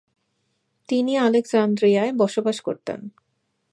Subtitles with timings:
[0.89, 2.99] তিনি আলেকজান্দ্রিয়ায় বসবাস করতেন।